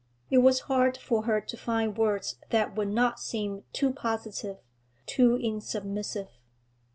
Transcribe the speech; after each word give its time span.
It 0.31 0.39
was 0.39 0.61
hard 0.61 0.97
for 0.97 1.25
her 1.25 1.39
to 1.41 1.55
find 1.55 1.95
words 1.95 2.37
that 2.49 2.73
would 2.75 2.87
not 2.87 3.19
seem 3.19 3.65
too 3.71 3.93
positive, 3.93 4.57
too 5.05 5.37
insubmissive. 5.37 6.29